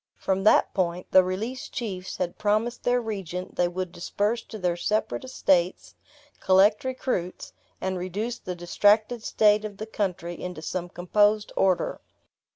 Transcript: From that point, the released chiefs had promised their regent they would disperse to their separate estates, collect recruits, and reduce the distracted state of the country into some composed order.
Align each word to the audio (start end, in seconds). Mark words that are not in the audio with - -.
From 0.17 0.43
that 0.45 0.73
point, 0.73 1.05
the 1.11 1.23
released 1.23 1.73
chiefs 1.73 2.17
had 2.17 2.39
promised 2.39 2.81
their 2.81 2.99
regent 2.99 3.55
they 3.55 3.67
would 3.67 3.91
disperse 3.91 4.41
to 4.45 4.57
their 4.57 4.75
separate 4.75 5.23
estates, 5.23 5.93
collect 6.39 6.83
recruits, 6.83 7.53
and 7.79 7.99
reduce 7.99 8.39
the 8.39 8.55
distracted 8.55 9.21
state 9.21 9.63
of 9.63 9.77
the 9.77 9.85
country 9.85 10.41
into 10.41 10.63
some 10.63 10.89
composed 10.89 11.51
order. 11.55 12.01